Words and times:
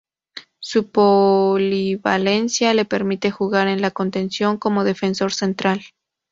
Su 0.57 0.89
polivalencia 0.89 2.73
le 2.73 2.85
permite 2.85 3.29
jugar 3.29 3.67
en 3.67 3.81
la 3.83 3.91
contención 3.91 4.55
o 4.55 4.59
como 4.59 4.83
defensor 4.83 5.31
central. 5.31 5.83